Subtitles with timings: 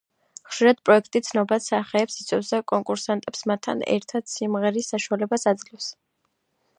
[0.51, 5.93] ხშირად პროექტი ცნობად სახეებს იწვევს და კონკურსანტებს მათთან ერთად სიმღერის საშუალებას აძლევს.